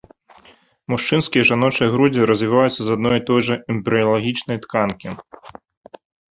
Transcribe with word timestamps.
Мужчынскія 0.93 1.43
і 1.43 1.47
жаночыя 1.49 1.91
грудзі 1.97 2.25
развівацца 2.31 2.81
з 2.89 2.97
адной 2.97 3.15
і 3.23 3.25
той 3.29 3.39
жа 3.51 3.55
эмбрыялагічнай 3.77 4.57
тканкі. 4.67 5.07